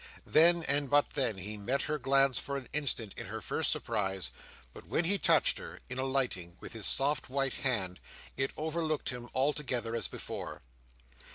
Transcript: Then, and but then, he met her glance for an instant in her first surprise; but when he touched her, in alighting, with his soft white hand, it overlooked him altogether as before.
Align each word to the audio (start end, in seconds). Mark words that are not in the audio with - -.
Then, 0.25 0.63
and 0.63 0.89
but 0.89 1.11
then, 1.11 1.37
he 1.37 1.57
met 1.57 1.83
her 1.83 1.99
glance 1.99 2.39
for 2.39 2.57
an 2.57 2.67
instant 2.73 3.13
in 3.19 3.27
her 3.27 3.39
first 3.39 3.69
surprise; 3.69 4.31
but 4.73 4.87
when 4.87 5.05
he 5.05 5.19
touched 5.19 5.59
her, 5.59 5.79
in 5.91 5.99
alighting, 5.99 6.57
with 6.59 6.73
his 6.73 6.87
soft 6.87 7.29
white 7.29 7.53
hand, 7.61 7.99
it 8.35 8.49
overlooked 8.57 9.09
him 9.09 9.29
altogether 9.35 9.95
as 9.95 10.07
before. 10.07 10.63